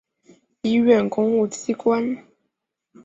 [0.63, 2.25] 医院公务机关